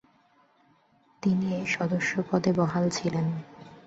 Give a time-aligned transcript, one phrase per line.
[1.23, 3.25] তিনি এই সদস্যপদে বহাল ছিলেন।